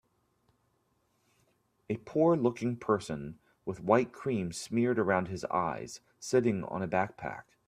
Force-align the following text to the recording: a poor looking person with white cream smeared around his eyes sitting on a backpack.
a 1.89 1.97
poor 1.97 2.35
looking 2.35 2.75
person 2.75 3.37
with 3.67 3.83
white 3.83 4.11
cream 4.11 4.51
smeared 4.51 4.97
around 4.97 5.27
his 5.27 5.45
eyes 5.51 5.99
sitting 6.19 6.63
on 6.63 6.81
a 6.81 6.87
backpack. 6.87 7.43